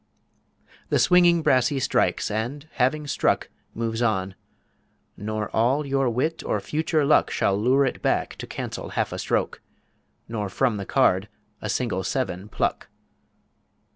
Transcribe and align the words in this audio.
The 0.89 0.97
swinging 0.97 1.43
Brassie 1.43 1.79
strikes; 1.79 2.31
and, 2.31 2.67
having 2.71 3.05
struck, 3.05 3.49
Moves 3.75 4.01
on: 4.01 4.33
nor 5.15 5.51
all 5.55 5.85
your 5.85 6.09
Wit 6.09 6.43
or 6.43 6.59
future 6.59 7.05
Luck 7.05 7.29
Shall 7.29 7.55
lure 7.55 7.85
it 7.85 8.01
back 8.01 8.35
to 8.37 8.47
cancel 8.47 8.89
half 8.97 9.11
a 9.13 9.19
Stroke, 9.19 9.61
Nor 10.27 10.49
from 10.49 10.77
the 10.77 10.87
Card 10.87 11.29
a 11.61 11.69
single 11.69 12.03
Seven 12.03 12.49
pluck. 12.49 12.87